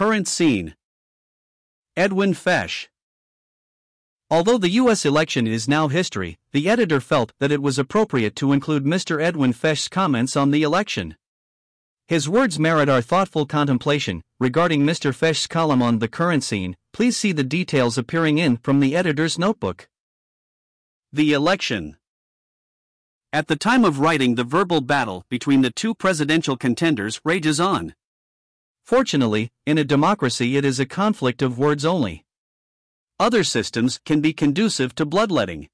Current 0.00 0.26
scene 0.26 0.74
Edwin 1.94 2.32
Fesch. 2.32 2.88
Although 4.30 4.56
the 4.56 4.70
U.S. 4.80 5.04
election 5.04 5.46
is 5.46 5.68
now 5.68 5.88
history, 5.88 6.38
the 6.52 6.70
editor 6.70 7.02
felt 7.02 7.34
that 7.38 7.52
it 7.52 7.60
was 7.60 7.78
appropriate 7.78 8.34
to 8.36 8.54
include 8.54 8.86
Mr. 8.86 9.22
Edwin 9.22 9.52
Fesch's 9.52 9.88
comments 9.88 10.36
on 10.38 10.52
the 10.52 10.62
election. 10.62 11.16
His 12.08 12.30
words 12.30 12.58
merit 12.58 12.88
our 12.88 13.02
thoughtful 13.02 13.44
contemplation. 13.44 14.22
Regarding 14.38 14.86
Mr. 14.86 15.14
Fesch's 15.14 15.46
column 15.46 15.82
on 15.82 15.98
the 15.98 16.08
current 16.08 16.44
scene, 16.44 16.78
please 16.94 17.18
see 17.18 17.32
the 17.32 17.44
details 17.44 17.98
appearing 17.98 18.38
in 18.38 18.56
from 18.56 18.80
the 18.80 18.96
editor's 18.96 19.38
notebook. 19.38 19.86
The 21.12 21.34
election. 21.34 21.98
At 23.34 23.48
the 23.48 23.56
time 23.56 23.84
of 23.84 24.00
writing, 24.00 24.36
the 24.36 24.44
verbal 24.44 24.80
battle 24.80 25.26
between 25.28 25.60
the 25.60 25.70
two 25.70 25.94
presidential 25.94 26.56
contenders 26.56 27.20
rages 27.22 27.60
on. 27.60 27.94
Fortunately, 28.90 29.52
in 29.66 29.78
a 29.78 29.84
democracy, 29.84 30.56
it 30.56 30.64
is 30.64 30.80
a 30.80 30.84
conflict 30.84 31.42
of 31.42 31.60
words 31.60 31.84
only. 31.84 32.24
Other 33.20 33.44
systems 33.44 34.00
can 34.04 34.20
be 34.20 34.32
conducive 34.32 34.96
to 34.96 35.06
bloodletting. 35.06 35.68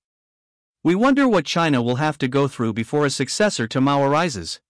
We 0.85 0.97
wonder 0.97 1.27
what 1.27 1.47
China 1.47 1.81
will 1.81 1.97
have 1.97 2.19
to 2.19 2.29
go 2.29 2.47
through 2.47 2.75
before 2.75 3.07
a 3.07 3.17
successor 3.21 3.67
to 3.69 3.81
Mao 3.81 4.03
arises. 4.03 4.61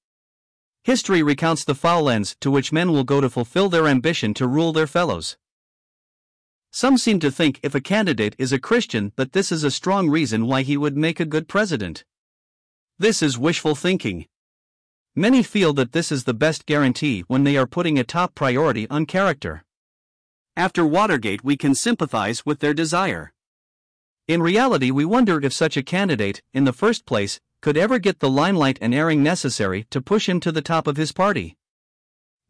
History 0.85 1.25
recounts 1.25 1.65
the 1.65 1.75
foul 1.75 2.09
ends 2.09 2.37
to 2.39 2.49
which 2.49 2.71
men 2.71 2.93
will 2.93 3.03
go 3.03 3.21
to 3.21 3.29
fulfill 3.29 3.69
their 3.69 3.89
ambition 3.89 4.33
to 4.35 4.47
rule 4.47 4.73
their 4.73 4.87
fellows. 4.87 5.37
Some 6.71 6.99
seem 6.99 7.19
to 7.19 7.33
think 7.33 7.59
if 7.65 7.75
a 7.75 7.81
candidate 7.81 8.37
is 8.39 8.53
a 8.53 8.61
Christian 8.61 9.11
that 9.17 9.33
this 9.33 9.51
is 9.51 9.65
a 9.65 9.73
strong 9.73 10.09
reason 10.09 10.47
why 10.47 10.63
he 10.63 10.77
would 10.77 10.97
make 10.97 11.19
a 11.19 11.33
good 11.35 11.49
president. 11.49 12.05
This 12.97 13.25
is 13.25 13.37
wishful 13.37 13.75
thinking. 13.75 14.27
Many 15.19 15.43
feel 15.43 15.73
that 15.73 15.93
this 15.93 16.13
is 16.13 16.25
the 16.25 16.35
best 16.35 16.67
guarantee 16.67 17.25
when 17.27 17.45
they 17.45 17.57
are 17.57 17.67
putting 17.67 17.99
a 17.99 18.05
top 18.05 18.35
priority 18.35 18.87
on 18.91 19.07
character. 19.07 19.65
After 20.55 20.85
Watergate, 20.85 21.43
we 21.43 21.57
can 21.57 21.75
sympathize 21.75 22.45
with 22.45 22.61
their 22.61 22.75
desire. 22.75 23.33
In 24.29 24.43
reality, 24.43 24.91
we 24.91 25.07
wonder 25.07 25.43
if 25.43 25.55
such 25.55 25.79
a 25.79 25.83
candidate, 25.83 26.43
in 26.53 26.65
the 26.65 26.73
first 26.75 27.07
place, 27.07 27.41
could 27.63 27.79
ever 27.79 27.99
get 27.99 28.21
the 28.21 28.29
limelight 28.29 28.79
and 28.83 28.95
airing 28.95 29.23
necessary 29.23 29.87
to 29.89 30.03
push 30.03 30.29
him 30.29 30.39
to 30.41 30.53
the 30.53 30.61
top 30.61 30.87
of 30.87 30.99
his 30.99 31.13
party. 31.13 31.57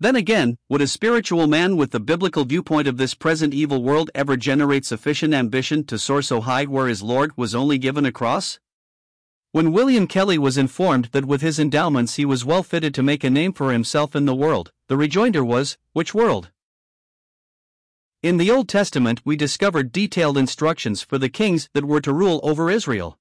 Then 0.00 0.16
again, 0.16 0.58
would 0.68 0.82
a 0.82 0.88
spiritual 0.88 1.46
man 1.46 1.76
with 1.76 1.92
the 1.92 2.00
biblical 2.00 2.44
viewpoint 2.44 2.88
of 2.88 2.96
this 2.96 3.14
present 3.14 3.54
evil 3.54 3.80
world 3.84 4.10
ever 4.12 4.36
generate 4.36 4.84
sufficient 4.84 5.34
ambition 5.34 5.84
to 5.84 6.00
soar 6.00 6.20
so 6.20 6.40
high 6.40 6.64
where 6.64 6.88
his 6.88 7.00
Lord 7.00 7.30
was 7.36 7.54
only 7.54 7.78
given 7.78 8.04
a 8.04 8.10
cross? 8.10 8.58
When 9.56 9.72
William 9.72 10.06
Kelly 10.06 10.36
was 10.36 10.58
informed 10.58 11.06
that 11.12 11.24
with 11.24 11.40
his 11.40 11.58
endowments 11.58 12.16
he 12.16 12.26
was 12.26 12.44
well 12.44 12.62
fitted 12.62 12.92
to 12.92 13.02
make 13.02 13.24
a 13.24 13.30
name 13.30 13.54
for 13.54 13.72
himself 13.72 14.14
in 14.14 14.26
the 14.26 14.34
world, 14.34 14.70
the 14.88 14.98
rejoinder 14.98 15.42
was, 15.42 15.78
Which 15.94 16.12
world? 16.12 16.50
In 18.22 18.36
the 18.36 18.50
Old 18.50 18.68
Testament, 18.68 19.22
we 19.24 19.34
discovered 19.34 19.92
detailed 19.92 20.36
instructions 20.36 21.00
for 21.00 21.16
the 21.16 21.30
kings 21.30 21.70
that 21.72 21.86
were 21.86 22.02
to 22.02 22.12
rule 22.12 22.38
over 22.42 22.70
Israel. 22.70 23.18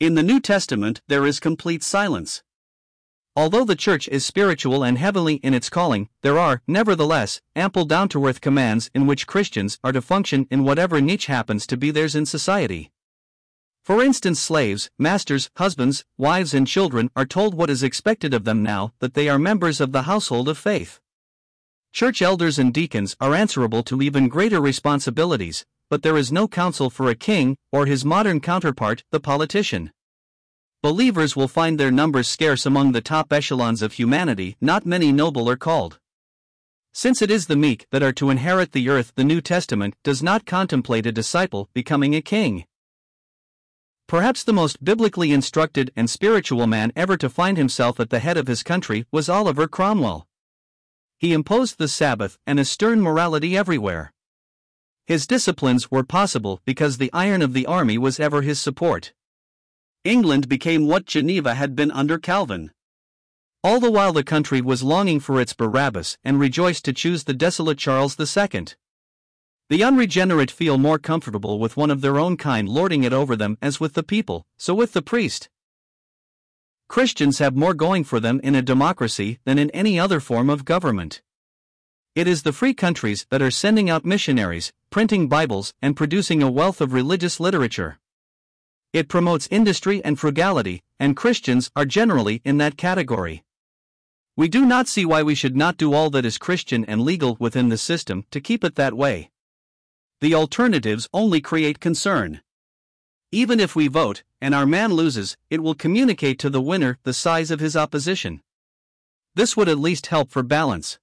In 0.00 0.16
the 0.16 0.24
New 0.24 0.40
Testament, 0.40 1.00
there 1.06 1.24
is 1.24 1.38
complete 1.38 1.84
silence. 1.84 2.42
Although 3.36 3.64
the 3.64 3.76
church 3.76 4.08
is 4.08 4.26
spiritual 4.26 4.82
and 4.82 4.98
heavenly 4.98 5.36
in 5.44 5.54
its 5.54 5.70
calling, 5.70 6.08
there 6.22 6.40
are, 6.40 6.60
nevertheless, 6.66 7.40
ample 7.54 7.84
down 7.84 8.08
to 8.08 8.26
earth 8.26 8.40
commands 8.40 8.90
in 8.96 9.06
which 9.06 9.28
Christians 9.28 9.78
are 9.84 9.92
to 9.92 10.02
function 10.02 10.48
in 10.50 10.64
whatever 10.64 11.00
niche 11.00 11.26
happens 11.26 11.68
to 11.68 11.76
be 11.76 11.92
theirs 11.92 12.16
in 12.16 12.26
society. 12.26 12.90
For 13.86 14.02
instance, 14.02 14.40
slaves, 14.40 14.90
masters, 14.98 15.48
husbands, 15.58 16.04
wives, 16.18 16.52
and 16.52 16.66
children 16.66 17.08
are 17.14 17.24
told 17.24 17.54
what 17.54 17.70
is 17.70 17.84
expected 17.84 18.34
of 18.34 18.42
them 18.42 18.60
now 18.60 18.92
that 18.98 19.14
they 19.14 19.28
are 19.28 19.38
members 19.38 19.80
of 19.80 19.92
the 19.92 20.02
household 20.02 20.48
of 20.48 20.58
faith. 20.58 20.98
Church 21.92 22.20
elders 22.20 22.58
and 22.58 22.74
deacons 22.74 23.14
are 23.20 23.32
answerable 23.32 23.84
to 23.84 24.02
even 24.02 24.26
greater 24.26 24.60
responsibilities, 24.60 25.64
but 25.88 26.02
there 26.02 26.16
is 26.16 26.32
no 26.32 26.48
counsel 26.48 26.90
for 26.90 27.08
a 27.08 27.14
king 27.14 27.56
or 27.70 27.86
his 27.86 28.04
modern 28.04 28.40
counterpart, 28.40 29.04
the 29.12 29.20
politician. 29.20 29.92
Believers 30.82 31.36
will 31.36 31.46
find 31.46 31.78
their 31.78 31.92
numbers 31.92 32.26
scarce 32.26 32.66
among 32.66 32.90
the 32.90 33.00
top 33.00 33.32
echelons 33.32 33.82
of 33.82 33.92
humanity, 33.92 34.56
not 34.60 34.84
many 34.84 35.12
noble 35.12 35.48
are 35.48 35.56
called. 35.56 36.00
Since 36.92 37.22
it 37.22 37.30
is 37.30 37.46
the 37.46 37.54
meek 37.54 37.86
that 37.92 38.02
are 38.02 38.12
to 38.14 38.30
inherit 38.30 38.72
the 38.72 38.88
earth, 38.88 39.12
the 39.14 39.22
New 39.22 39.40
Testament 39.40 39.94
does 40.02 40.24
not 40.24 40.44
contemplate 40.44 41.06
a 41.06 41.12
disciple 41.12 41.68
becoming 41.72 42.16
a 42.16 42.20
king. 42.20 42.64
Perhaps 44.08 44.44
the 44.44 44.52
most 44.52 44.84
biblically 44.84 45.32
instructed 45.32 45.90
and 45.96 46.08
spiritual 46.08 46.68
man 46.68 46.92
ever 46.94 47.16
to 47.16 47.28
find 47.28 47.56
himself 47.56 47.98
at 47.98 48.10
the 48.10 48.20
head 48.20 48.36
of 48.36 48.46
his 48.46 48.62
country 48.62 49.04
was 49.10 49.28
Oliver 49.28 49.66
Cromwell. 49.66 50.28
He 51.18 51.32
imposed 51.32 51.78
the 51.78 51.88
Sabbath 51.88 52.38
and 52.46 52.60
a 52.60 52.64
stern 52.64 53.00
morality 53.00 53.56
everywhere. 53.56 54.12
His 55.06 55.26
disciplines 55.26 55.90
were 55.90 56.04
possible 56.04 56.60
because 56.64 56.98
the 56.98 57.12
iron 57.12 57.42
of 57.42 57.52
the 57.52 57.66
army 57.66 57.98
was 57.98 58.20
ever 58.20 58.42
his 58.42 58.60
support. 58.60 59.12
England 60.04 60.48
became 60.48 60.86
what 60.86 61.06
Geneva 61.06 61.54
had 61.54 61.74
been 61.74 61.90
under 61.90 62.16
Calvin. 62.16 62.70
All 63.64 63.80
the 63.80 63.90
while 63.90 64.12
the 64.12 64.22
country 64.22 64.60
was 64.60 64.84
longing 64.84 65.18
for 65.18 65.40
its 65.40 65.52
Barabbas 65.52 66.16
and 66.22 66.38
rejoiced 66.38 66.84
to 66.84 66.92
choose 66.92 67.24
the 67.24 67.34
desolate 67.34 67.78
Charles 67.78 68.16
II. 68.20 68.66
The 69.68 69.82
unregenerate 69.82 70.52
feel 70.52 70.78
more 70.78 70.98
comfortable 70.98 71.58
with 71.58 71.76
one 71.76 71.90
of 71.90 72.00
their 72.00 72.20
own 72.20 72.36
kind 72.36 72.68
lording 72.68 73.02
it 73.02 73.12
over 73.12 73.34
them 73.34 73.58
as 73.60 73.80
with 73.80 73.94
the 73.94 74.04
people, 74.04 74.46
so 74.56 74.74
with 74.74 74.92
the 74.92 75.02
priest. 75.02 75.48
Christians 76.88 77.40
have 77.40 77.56
more 77.56 77.74
going 77.74 78.04
for 78.04 78.20
them 78.20 78.40
in 78.44 78.54
a 78.54 78.62
democracy 78.62 79.40
than 79.44 79.58
in 79.58 79.70
any 79.70 79.98
other 79.98 80.20
form 80.20 80.48
of 80.48 80.64
government. 80.64 81.20
It 82.14 82.28
is 82.28 82.44
the 82.44 82.52
free 82.52 82.74
countries 82.74 83.26
that 83.30 83.42
are 83.42 83.50
sending 83.50 83.90
out 83.90 84.04
missionaries, 84.04 84.72
printing 84.90 85.26
Bibles, 85.28 85.74
and 85.82 85.96
producing 85.96 86.44
a 86.44 86.50
wealth 86.50 86.80
of 86.80 86.92
religious 86.92 87.40
literature. 87.40 87.98
It 88.92 89.08
promotes 89.08 89.48
industry 89.50 90.02
and 90.04 90.16
frugality, 90.16 90.84
and 91.00 91.16
Christians 91.16 91.72
are 91.74 91.84
generally 91.84 92.40
in 92.44 92.58
that 92.58 92.76
category. 92.76 93.42
We 94.36 94.48
do 94.48 94.64
not 94.64 94.86
see 94.86 95.04
why 95.04 95.24
we 95.24 95.34
should 95.34 95.56
not 95.56 95.76
do 95.76 95.92
all 95.92 96.08
that 96.10 96.24
is 96.24 96.38
Christian 96.38 96.84
and 96.84 97.02
legal 97.02 97.36
within 97.40 97.68
the 97.68 97.76
system 97.76 98.26
to 98.30 98.40
keep 98.40 98.62
it 98.62 98.76
that 98.76 98.94
way. 98.94 99.30
The 100.20 100.34
alternatives 100.34 101.08
only 101.12 101.40
create 101.40 101.78
concern. 101.78 102.40
Even 103.32 103.60
if 103.60 103.76
we 103.76 103.86
vote, 103.88 104.22
and 104.40 104.54
our 104.54 104.64
man 104.64 104.92
loses, 104.92 105.36
it 105.50 105.62
will 105.62 105.74
communicate 105.74 106.38
to 106.38 106.48
the 106.48 106.62
winner 106.62 106.98
the 107.02 107.12
size 107.12 107.50
of 107.50 107.60
his 107.60 107.76
opposition. 107.76 108.40
This 109.34 109.56
would 109.56 109.68
at 109.68 109.78
least 109.78 110.06
help 110.06 110.30
for 110.30 110.42
balance. 110.42 110.98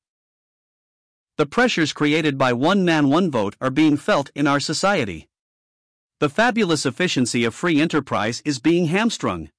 The 1.38 1.46
pressures 1.46 1.94
created 1.94 2.38
by 2.38 2.54
one 2.54 2.84
man, 2.84 3.10
one 3.10 3.30
vote 3.30 3.56
are 3.62 3.70
being 3.70 3.98
felt 3.98 4.32
in 4.34 4.48
our 4.48 4.60
society. 4.60 5.28
The 6.20 6.30
fabulous 6.30 6.86
efficiency 6.86 7.44
of 7.44 7.54
free 7.54 7.82
enterprise 7.82 8.42
is 8.46 8.60
being 8.60 8.86
hamstrung. 8.86 9.50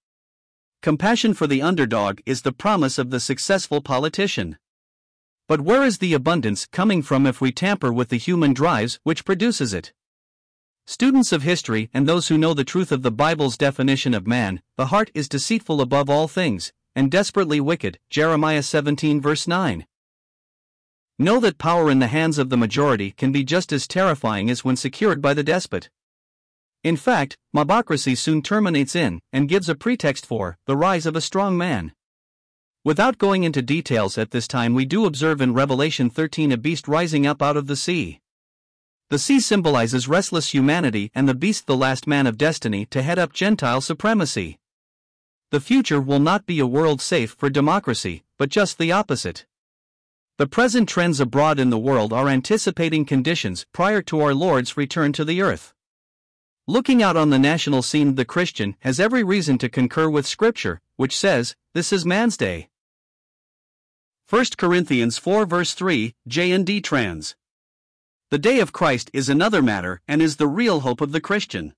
Compassion 0.82 1.34
for 1.34 1.46
the 1.46 1.62
underdog 1.62 2.20
is 2.26 2.42
the 2.42 2.52
promise 2.52 2.98
of 2.98 3.10
the 3.10 3.20
successful 3.20 3.80
politician. 3.80 4.58
But 5.46 5.60
where 5.60 5.82
is 5.82 5.98
the 5.98 6.14
abundance 6.14 6.64
coming 6.64 7.02
from 7.02 7.26
if 7.26 7.40
we 7.40 7.52
tamper 7.52 7.92
with 7.92 8.08
the 8.08 8.16
human 8.16 8.54
drives 8.54 8.98
which 9.02 9.26
produces 9.26 9.74
it? 9.74 9.92
Students 10.86 11.32
of 11.32 11.42
history 11.42 11.90
and 11.92 12.06
those 12.06 12.28
who 12.28 12.38
know 12.38 12.54
the 12.54 12.64
truth 12.64 12.90
of 12.90 13.02
the 13.02 13.10
Bible's 13.10 13.58
definition 13.58 14.14
of 14.14 14.26
man, 14.26 14.62
the 14.76 14.86
heart 14.86 15.10
is 15.12 15.28
deceitful 15.28 15.82
above 15.82 16.08
all 16.08 16.28
things, 16.28 16.72
and 16.94 17.10
desperately 17.10 17.60
wicked. 17.60 17.98
Jeremiah 18.08 18.62
17 18.62 19.20
verse 19.20 19.46
9. 19.46 19.86
Know 21.18 21.40
that 21.40 21.58
power 21.58 21.90
in 21.90 21.98
the 21.98 22.06
hands 22.06 22.38
of 22.38 22.48
the 22.48 22.56
majority 22.56 23.10
can 23.10 23.30
be 23.30 23.44
just 23.44 23.70
as 23.70 23.86
terrifying 23.86 24.48
as 24.50 24.64
when 24.64 24.76
secured 24.76 25.20
by 25.20 25.34
the 25.34 25.44
despot. 25.44 25.90
In 26.82 26.96
fact, 26.96 27.36
mobocracy 27.54 28.16
soon 28.16 28.40
terminates 28.42 28.96
in, 28.96 29.20
and 29.32 29.48
gives 29.48 29.68
a 29.68 29.74
pretext 29.74 30.24
for, 30.24 30.56
the 30.66 30.76
rise 30.76 31.06
of 31.06 31.16
a 31.16 31.20
strong 31.20 31.56
man. 31.56 31.92
Without 32.84 33.16
going 33.16 33.44
into 33.44 33.62
details 33.62 34.18
at 34.18 34.30
this 34.30 34.46
time, 34.46 34.74
we 34.74 34.84
do 34.84 35.06
observe 35.06 35.40
in 35.40 35.54
Revelation 35.54 36.10
13 36.10 36.52
a 36.52 36.58
beast 36.58 36.86
rising 36.86 37.26
up 37.26 37.40
out 37.40 37.56
of 37.56 37.66
the 37.66 37.76
sea. 37.76 38.20
The 39.08 39.18
sea 39.18 39.40
symbolizes 39.40 40.06
restless 40.06 40.52
humanity 40.52 41.10
and 41.14 41.26
the 41.26 41.34
beast 41.34 41.66
the 41.66 41.78
last 41.78 42.06
man 42.06 42.26
of 42.26 42.36
destiny 42.36 42.84
to 42.86 43.00
head 43.00 43.18
up 43.18 43.32
Gentile 43.32 43.80
supremacy. 43.80 44.58
The 45.50 45.60
future 45.60 45.98
will 45.98 46.18
not 46.18 46.44
be 46.44 46.58
a 46.58 46.66
world 46.66 47.00
safe 47.00 47.30
for 47.38 47.48
democracy, 47.48 48.22
but 48.36 48.50
just 48.50 48.76
the 48.76 48.92
opposite. 48.92 49.46
The 50.36 50.46
present 50.46 50.86
trends 50.86 51.20
abroad 51.20 51.58
in 51.58 51.70
the 51.70 51.78
world 51.78 52.12
are 52.12 52.28
anticipating 52.28 53.06
conditions 53.06 53.64
prior 53.72 54.02
to 54.02 54.20
our 54.20 54.34
Lord's 54.34 54.76
return 54.76 55.14
to 55.14 55.24
the 55.24 55.40
earth. 55.40 55.72
Looking 56.66 57.02
out 57.02 57.16
on 57.16 57.30
the 57.30 57.38
national 57.38 57.80
scene, 57.80 58.16
the 58.16 58.26
Christian 58.26 58.76
has 58.80 59.00
every 59.00 59.22
reason 59.22 59.56
to 59.58 59.70
concur 59.70 60.10
with 60.10 60.26
Scripture, 60.26 60.82
which 60.96 61.16
says, 61.16 61.56
This 61.72 61.90
is 61.90 62.04
man's 62.04 62.36
day. 62.36 62.68
1 64.30 64.46
Corinthians 64.56 65.18
4 65.18 65.44
verse 65.44 65.74
3, 65.74 66.14
J.N.D. 66.26 66.80
trans. 66.80 67.36
The 68.30 68.38
day 68.38 68.58
of 68.58 68.72
Christ 68.72 69.10
is 69.12 69.28
another 69.28 69.60
matter 69.60 70.00
and 70.08 70.22
is 70.22 70.36
the 70.36 70.48
real 70.48 70.80
hope 70.80 71.02
of 71.02 71.12
the 71.12 71.20
Christian. 71.20 71.74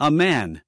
A 0.00 0.10
man. 0.10 0.62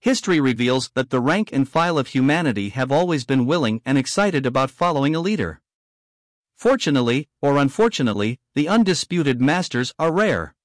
History 0.00 0.40
reveals 0.40 0.90
that 0.96 1.10
the 1.10 1.20
rank 1.20 1.50
and 1.52 1.68
file 1.68 1.98
of 1.98 2.08
humanity 2.08 2.70
have 2.70 2.90
always 2.90 3.24
been 3.24 3.46
willing 3.46 3.80
and 3.84 3.96
excited 3.96 4.44
about 4.44 4.72
following 4.72 5.14
a 5.14 5.20
leader. 5.20 5.60
Fortunately, 6.56 7.28
or 7.40 7.58
unfortunately, 7.58 8.40
the 8.56 8.66
undisputed 8.66 9.40
masters 9.40 9.94
are 10.00 10.10
rare. 10.10 10.56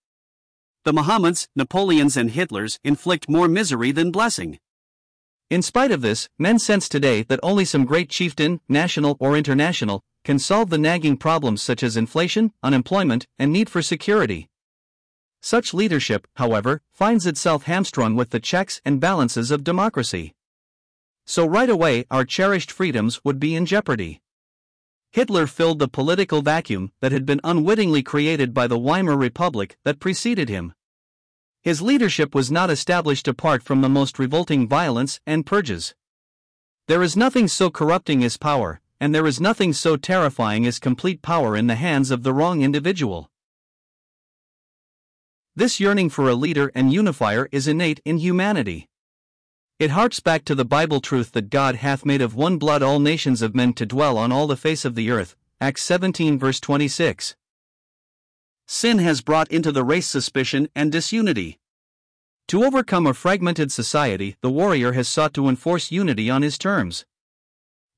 The 0.84 0.94
Mohammeds, 0.94 1.48
Napoleons, 1.56 2.18
and 2.18 2.32
Hitlers 2.32 2.80
inflict 2.84 3.30
more 3.30 3.48
misery 3.48 3.92
than 3.92 4.10
blessing. 4.10 4.58
In 5.50 5.62
spite 5.62 5.92
of 5.92 6.02
this, 6.02 6.28
men 6.38 6.60
sense 6.60 6.90
today 6.90 7.24
that 7.24 7.40
only 7.42 7.64
some 7.64 7.86
great 7.86 8.10
chieftain, 8.10 8.60
national 8.68 9.16
or 9.22 9.38
international, 9.38 10.04
can 10.26 10.40
solve 10.40 10.70
the 10.70 10.78
nagging 10.78 11.16
problems 11.16 11.62
such 11.62 11.84
as 11.84 11.96
inflation, 11.96 12.52
unemployment, 12.62 13.28
and 13.40 13.54
need 13.54 13.70
for 13.70 13.82
security. 13.82 14.50
Such 15.42 15.74
leadership, 15.74 16.28
however, 16.36 16.82
finds 16.92 17.26
itself 17.26 17.64
hamstrung 17.64 18.18
with 18.18 18.32
the 18.32 18.42
checks 18.42 18.82
and 18.84 19.00
balances 19.00 19.50
of 19.50 19.64
democracy. 19.64 20.36
So, 21.26 21.46
right 21.46 21.70
away, 21.70 22.06
our 22.12 22.26
cherished 22.26 22.70
freedoms 22.70 23.24
would 23.24 23.40
be 23.40 23.56
in 23.56 23.66
jeopardy. 23.66 24.20
Hitler 25.14 25.48
filled 25.48 25.80
the 25.80 25.88
political 25.88 26.42
vacuum 26.42 26.92
that 27.00 27.14
had 27.14 27.26
been 27.26 27.40
unwittingly 27.46 28.04
created 28.04 28.54
by 28.54 28.68
the 28.68 28.78
Weimar 28.78 29.16
Republic 29.16 29.78
that 29.86 30.02
preceded 30.02 30.50
him. 30.50 30.74
His 31.68 31.82
leadership 31.82 32.34
was 32.34 32.50
not 32.50 32.70
established 32.70 33.28
apart 33.28 33.62
from 33.62 33.82
the 33.82 33.90
most 33.90 34.18
revolting 34.20 34.70
violence 34.70 35.20
and 35.28 35.46
purges. 35.46 35.96
There 36.88 37.04
is 37.04 37.18
nothing 37.18 37.50
so 37.50 37.70
corrupting 37.70 38.24
as 38.24 38.38
power, 38.38 38.80
and 39.02 39.14
there 39.14 39.28
is 39.28 39.42
nothing 39.42 39.74
so 39.74 39.98
terrifying 39.98 40.66
as 40.66 40.80
complete 40.80 41.22
power 41.22 41.58
in 41.58 41.68
the 41.68 41.76
hands 41.76 42.10
of 42.10 42.24
the 42.24 42.32
wrong 42.32 42.62
individual. 42.62 43.30
This 45.58 45.78
yearning 45.78 46.10
for 46.10 46.30
a 46.30 46.36
leader 46.36 46.72
and 46.74 46.94
unifier 46.94 47.50
is 47.52 47.68
innate 47.68 48.00
in 48.06 48.20
humanity. 48.20 48.88
It 49.78 49.92
harps 49.92 50.22
back 50.22 50.46
to 50.46 50.56
the 50.56 50.64
Bible 50.64 51.02
truth 51.02 51.34
that 51.34 51.50
God 51.50 51.76
hath 51.76 52.06
made 52.06 52.22
of 52.22 52.34
one 52.34 52.58
blood 52.58 52.82
all 52.82 53.02
nations 53.02 53.42
of 53.42 53.54
men 53.54 53.74
to 53.74 53.86
dwell 53.86 54.18
on 54.18 54.32
all 54.32 54.48
the 54.48 54.56
face 54.56 54.86
of 54.86 54.96
the 54.96 55.12
earth. 55.12 55.36
Acts 55.60 55.84
17 55.84 56.40
verse 56.40 56.62
26. 56.62 57.36
Sin 58.68 59.00
has 59.00 59.22
brought 59.22 59.50
into 59.50 59.72
the 59.72 59.84
race 59.84 60.08
suspicion 60.08 60.68
and 60.76 60.92
disunity. 60.92 61.58
To 62.50 62.66
overcome 62.66 63.08
a 63.08 63.14
fragmented 63.14 63.72
society, 63.72 64.36
the 64.42 64.50
warrior 64.50 64.92
has 64.92 65.08
sought 65.08 65.34
to 65.36 65.48
enforce 65.48 65.92
unity 65.92 66.30
on 66.30 66.42
his 66.42 66.58
terms. 66.58 67.06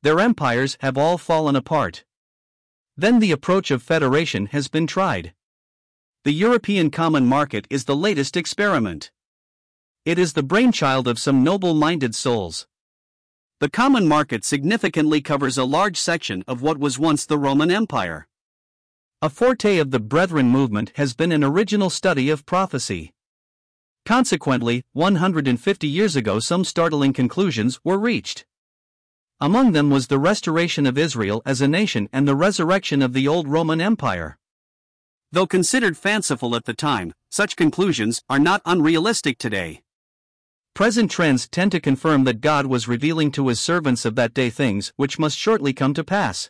Their 0.04 0.20
empires 0.20 0.78
have 0.82 0.98
all 0.98 1.18
fallen 1.18 1.56
apart. 1.56 2.06
Then 2.96 3.20
the 3.20 3.32
approach 3.32 3.72
of 3.72 3.82
federation 3.82 4.48
has 4.48 4.68
been 4.68 4.86
tried. 4.86 5.34
The 6.24 6.32
European 6.34 6.92
Common 6.92 7.26
Market 7.26 7.66
is 7.70 7.86
the 7.86 7.96
latest 7.96 8.38
experiment. 8.38 9.12
It 10.06 10.20
is 10.20 10.34
the 10.34 10.44
brainchild 10.44 11.08
of 11.08 11.20
some 11.20 11.44
noble 11.44 11.74
minded 11.74 12.14
souls. 12.14 12.68
The 13.60 13.70
common 13.70 14.08
market 14.08 14.46
significantly 14.46 15.20
covers 15.22 15.58
a 15.58 15.64
large 15.66 15.98
section 15.98 16.44
of 16.48 16.62
what 16.62 16.78
was 16.78 17.00
once 17.00 17.26
the 17.26 17.38
Roman 17.38 17.72
Empire. 17.72 18.28
A 19.22 19.30
forte 19.30 19.80
of 19.80 19.92
the 19.92 20.00
Brethren 20.00 20.48
movement 20.48 20.94
has 20.96 21.14
been 21.14 21.34
an 21.34 21.44
original 21.44 21.90
study 21.90 22.30
of 22.30 22.46
prophecy. 22.46 23.12
Consequently, 24.06 24.82
150 24.94 25.88
years 25.90 26.16
ago, 26.16 26.40
some 26.40 26.64
startling 26.64 27.12
conclusions 27.12 27.82
were 27.84 27.98
reached. 27.98 28.46
Among 29.42 29.74
them 29.74 29.90
was 29.90 30.08
the 30.08 30.18
restoration 30.18 30.86
of 30.86 30.98
Israel 30.98 31.42
as 31.46 31.60
a 31.60 31.68
nation 31.68 32.08
and 32.14 32.26
the 32.26 32.36
resurrection 32.36 33.02
of 33.02 33.12
the 33.12 33.28
old 33.28 33.50
Roman 33.50 33.82
Empire. 33.82 34.38
Though 35.34 35.48
considered 35.48 35.98
fanciful 35.98 36.56
at 36.56 36.64
the 36.64 36.74
time, 36.74 37.14
such 37.30 37.58
conclusions 37.58 38.24
are 38.30 38.40
not 38.40 38.62
unrealistic 38.64 39.38
today. 39.38 39.82
Present 40.74 41.12
trends 41.12 41.50
tend 41.50 41.74
to 41.74 41.82
confirm 41.82 42.24
that 42.24 42.40
God 42.40 42.68
was 42.68 42.88
revealing 42.88 43.32
to 43.32 43.50
his 43.50 43.60
servants 43.60 44.06
of 44.06 44.16
that 44.16 44.34
day 44.34 44.50
things 44.50 44.94
which 44.96 45.20
must 45.20 45.38
shortly 45.38 45.74
come 45.74 45.94
to 45.96 46.06
pass. 46.06 46.50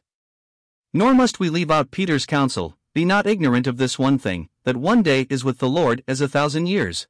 Nor 0.94 1.14
must 1.14 1.40
we 1.40 1.50
leave 1.50 1.70
out 1.70 1.92
Peter's 1.92 2.26
counsel 2.26 2.76
be 2.96 3.06
not 3.06 3.28
ignorant 3.28 3.68
of 3.68 3.78
this 3.78 4.00
one 4.00 4.18
thing, 4.18 4.50
that 4.64 4.76
one 4.76 5.04
day 5.04 5.28
is 5.30 5.44
with 5.44 5.60
the 5.60 5.70
Lord 5.70 6.04
as 6.08 6.22
a 6.22 6.28
thousand 6.28 6.66
years. 6.66 7.08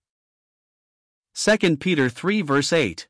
2 1.36 1.78
Peter 1.78 2.10
3 2.10 2.42
verse 2.42 2.74
8. 2.74 3.08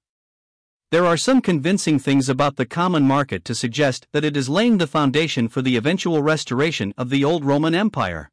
There 0.92 1.06
are 1.06 1.18
some 1.18 1.42
convincing 1.42 1.98
things 1.98 2.30
about 2.30 2.56
the 2.56 2.66
common 2.66 3.04
market 3.04 3.44
to 3.46 3.56
suggest 3.56 4.08
that 4.12 4.24
it 4.24 4.38
is 4.38 4.50
laying 4.50 4.78
the 4.78 4.86
foundation 4.86 5.48
for 5.48 5.64
the 5.64 5.76
eventual 5.76 6.22
restoration 6.22 6.94
of 6.98 7.10
the 7.10 7.26
old 7.26 7.44
Roman 7.44 7.74
Empire. 7.74 8.30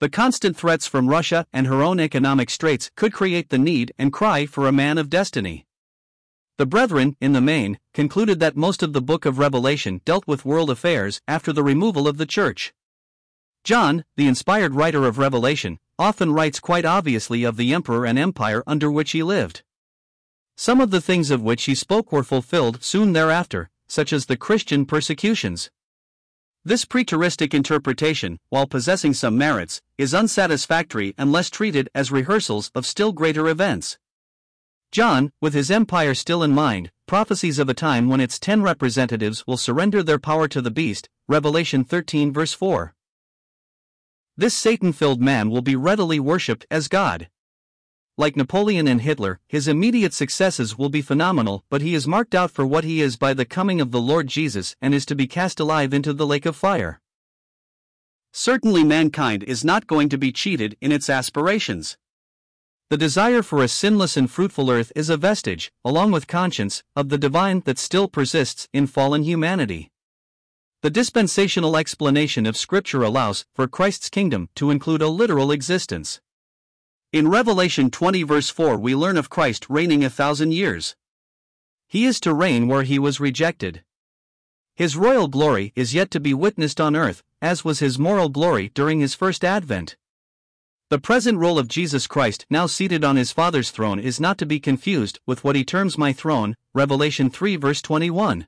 The 0.00 0.08
constant 0.08 0.56
threats 0.56 0.86
from 0.86 1.08
Russia 1.08 1.46
and 1.52 1.66
her 1.66 1.82
own 1.82 2.00
economic 2.00 2.48
straits 2.48 2.90
could 2.96 3.12
create 3.12 3.50
the 3.50 3.58
need 3.58 3.92
and 3.98 4.12
cry 4.12 4.46
for 4.46 4.66
a 4.66 4.72
man 4.72 4.96
of 4.96 5.10
destiny. 5.10 5.66
The 6.56 6.66
Brethren, 6.66 7.16
in 7.20 7.32
the 7.32 7.40
main, 7.40 7.80
concluded 7.92 8.38
that 8.38 8.56
most 8.56 8.80
of 8.84 8.92
the 8.92 9.02
book 9.02 9.24
of 9.24 9.40
Revelation 9.40 10.00
dealt 10.04 10.28
with 10.28 10.44
world 10.44 10.70
affairs 10.70 11.20
after 11.26 11.52
the 11.52 11.64
removal 11.64 12.06
of 12.06 12.16
the 12.16 12.26
church. 12.26 12.72
John, 13.64 14.04
the 14.16 14.28
inspired 14.28 14.74
writer 14.74 15.04
of 15.04 15.18
Revelation, 15.18 15.80
often 15.98 16.32
writes 16.32 16.60
quite 16.60 16.84
obviously 16.84 17.42
of 17.42 17.56
the 17.56 17.74
emperor 17.74 18.06
and 18.06 18.16
empire 18.16 18.62
under 18.68 18.88
which 18.88 19.10
he 19.10 19.22
lived. 19.24 19.64
Some 20.56 20.80
of 20.80 20.92
the 20.92 21.00
things 21.00 21.32
of 21.32 21.42
which 21.42 21.64
he 21.64 21.74
spoke 21.74 22.12
were 22.12 22.22
fulfilled 22.22 22.84
soon 22.84 23.14
thereafter, 23.14 23.68
such 23.88 24.12
as 24.12 24.26
the 24.26 24.36
Christian 24.36 24.86
persecutions. 24.86 25.70
This 26.64 26.84
preteristic 26.84 27.52
interpretation, 27.52 28.38
while 28.50 28.68
possessing 28.68 29.12
some 29.12 29.36
merits, 29.36 29.82
is 29.98 30.14
unsatisfactory 30.14 31.14
unless 31.18 31.50
treated 31.50 31.90
as 31.96 32.12
rehearsals 32.12 32.70
of 32.76 32.86
still 32.86 33.12
greater 33.12 33.48
events. 33.48 33.98
John, 34.94 35.32
with 35.40 35.54
his 35.54 35.72
empire 35.72 36.14
still 36.14 36.44
in 36.44 36.52
mind, 36.52 36.92
prophesies 37.08 37.58
of 37.58 37.68
a 37.68 37.74
time 37.74 38.08
when 38.08 38.20
its 38.20 38.38
ten 38.38 38.62
representatives 38.62 39.44
will 39.44 39.56
surrender 39.56 40.04
their 40.04 40.20
power 40.20 40.46
to 40.46 40.62
the 40.62 40.70
beast, 40.70 41.08
Revelation 41.26 41.82
13 41.82 42.32
verse 42.32 42.52
4. 42.52 42.94
This 44.36 44.54
Satan 44.54 44.92
filled 44.92 45.20
man 45.20 45.50
will 45.50 45.62
be 45.62 45.74
readily 45.74 46.20
worshipped 46.20 46.64
as 46.70 46.86
God. 46.86 47.28
Like 48.16 48.36
Napoleon 48.36 48.86
and 48.86 49.00
Hitler, 49.00 49.40
his 49.48 49.66
immediate 49.66 50.14
successes 50.14 50.78
will 50.78 50.90
be 50.90 51.02
phenomenal, 51.02 51.64
but 51.68 51.82
he 51.82 51.96
is 51.96 52.06
marked 52.06 52.32
out 52.32 52.52
for 52.52 52.64
what 52.64 52.84
he 52.84 53.00
is 53.00 53.16
by 53.16 53.34
the 53.34 53.44
coming 53.44 53.80
of 53.80 53.90
the 53.90 54.00
Lord 54.00 54.28
Jesus 54.28 54.76
and 54.80 54.94
is 54.94 55.04
to 55.06 55.16
be 55.16 55.26
cast 55.26 55.58
alive 55.58 55.92
into 55.92 56.12
the 56.12 56.24
lake 56.24 56.46
of 56.46 56.54
fire. 56.54 57.00
Certainly, 58.32 58.84
mankind 58.84 59.42
is 59.42 59.64
not 59.64 59.88
going 59.88 60.08
to 60.10 60.18
be 60.18 60.30
cheated 60.30 60.76
in 60.80 60.92
its 60.92 61.10
aspirations. 61.10 61.98
The 62.94 62.98
desire 62.98 63.42
for 63.42 63.60
a 63.60 63.66
sinless 63.66 64.16
and 64.16 64.30
fruitful 64.30 64.70
earth 64.70 64.92
is 64.94 65.10
a 65.10 65.16
vestige, 65.16 65.72
along 65.84 66.12
with 66.12 66.28
conscience, 66.28 66.84
of 66.94 67.08
the 67.08 67.18
divine 67.18 67.60
that 67.64 67.76
still 67.76 68.06
persists 68.06 68.68
in 68.72 68.86
fallen 68.86 69.24
humanity. 69.24 69.90
The 70.82 70.90
dispensational 70.90 71.76
explanation 71.76 72.46
of 72.46 72.56
Scripture 72.56 73.02
allows 73.02 73.46
for 73.52 73.66
Christ's 73.66 74.08
kingdom 74.08 74.48
to 74.54 74.70
include 74.70 75.02
a 75.02 75.08
literal 75.08 75.50
existence. 75.50 76.20
In 77.12 77.26
Revelation 77.26 77.90
20, 77.90 78.22
verse 78.22 78.48
4, 78.48 78.76
we 78.76 78.94
learn 78.94 79.16
of 79.16 79.28
Christ 79.28 79.66
reigning 79.68 80.04
a 80.04 80.08
thousand 80.08 80.52
years. 80.52 80.94
He 81.88 82.04
is 82.04 82.20
to 82.20 82.32
reign 82.32 82.68
where 82.68 82.84
he 82.84 83.00
was 83.00 83.18
rejected. 83.18 83.82
His 84.76 84.96
royal 84.96 85.26
glory 85.26 85.72
is 85.74 85.94
yet 85.94 86.12
to 86.12 86.20
be 86.20 86.32
witnessed 86.32 86.80
on 86.80 86.94
earth, 86.94 87.24
as 87.42 87.64
was 87.64 87.80
his 87.80 87.98
moral 87.98 88.28
glory 88.28 88.70
during 88.72 89.00
his 89.00 89.16
first 89.16 89.44
advent. 89.44 89.96
The 90.94 91.00
present 91.00 91.38
role 91.38 91.58
of 91.58 91.66
Jesus 91.66 92.06
Christ, 92.06 92.46
now 92.48 92.66
seated 92.66 93.02
on 93.02 93.16
his 93.16 93.32
Father's 93.32 93.72
throne, 93.72 93.98
is 93.98 94.20
not 94.20 94.38
to 94.38 94.46
be 94.46 94.60
confused 94.60 95.18
with 95.26 95.42
what 95.42 95.56
he 95.56 95.64
terms 95.64 95.98
my 95.98 96.12
throne, 96.12 96.56
Revelation 96.72 97.30
3, 97.30 97.56
verse 97.56 97.82
21. 97.82 98.46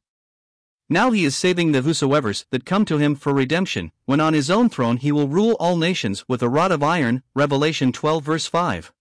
Now 0.88 1.10
he 1.10 1.24
is 1.24 1.36
saving 1.36 1.72
the 1.72 1.82
whosoever's 1.82 2.46
that 2.52 2.64
come 2.64 2.84
to 2.84 2.98
him 2.98 3.16
for 3.16 3.34
redemption, 3.34 3.90
when 4.04 4.20
on 4.20 4.32
his 4.32 4.48
own 4.48 4.68
throne 4.68 4.98
he 4.98 5.10
will 5.10 5.26
rule 5.26 5.56
all 5.58 5.76
nations 5.76 6.24
with 6.28 6.40
a 6.40 6.48
rod 6.48 6.70
of 6.70 6.84
iron. 6.84 7.24
Revelation 7.34 7.90
12 7.90 8.22
verse 8.22 8.46
5. 8.46 8.92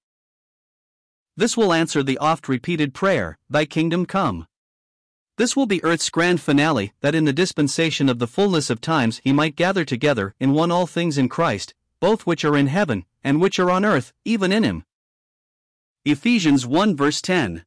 This 1.37 1.55
will 1.55 1.71
answer 1.71 2.01
the 2.01 2.17
oft 2.17 2.49
repeated 2.49 2.95
prayer, 2.95 3.37
Thy 3.47 3.65
kingdom 3.65 4.07
come. 4.07 4.47
This 5.37 5.55
will 5.55 5.67
be 5.67 5.83
earth's 5.83 6.09
grand 6.09 6.41
finale, 6.41 6.93
that 7.01 7.13
in 7.13 7.25
the 7.25 7.31
dispensation 7.31 8.09
of 8.09 8.17
the 8.17 8.25
fullness 8.25 8.71
of 8.71 8.81
times 8.81 9.21
he 9.23 9.31
might 9.31 9.55
gather 9.55 9.85
together 9.85 10.33
in 10.39 10.53
one 10.53 10.71
all 10.71 10.87
things 10.87 11.15
in 11.15 11.29
Christ, 11.29 11.75
both 12.05 12.27
which 12.27 12.45
are 12.45 12.55
in 12.55 12.67
heaven, 12.67 13.03
and 13.23 13.41
which 13.41 13.57
are 13.57 13.71
on 13.71 13.83
earth, 13.83 14.13
even 14.23 14.51
in 14.51 14.61
him. 14.61 14.85
Ephesians 16.05 16.63
1 16.63 16.95
verse 16.95 17.19
10. 17.19 17.65